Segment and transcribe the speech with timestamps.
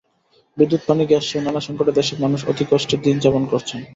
[0.57, 3.79] বিদ্যুৎ, পানি, গ্যাসসহ নানা সংকটে দেশের মানুষ অতিকষ্টে দিন যাপন করছেন।